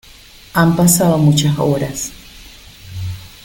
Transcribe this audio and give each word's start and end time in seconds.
han 0.55 0.75
pasado 0.75 1.19
muchas 1.19 1.55
horas. 1.59 2.11